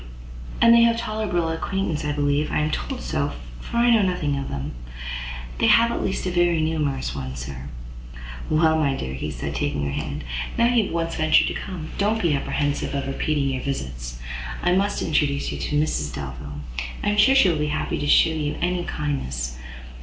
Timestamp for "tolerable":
0.97-1.49